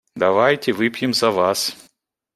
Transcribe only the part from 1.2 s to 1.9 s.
Вас.